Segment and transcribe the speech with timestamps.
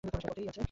[0.03, 0.59] সে পথেই আছে।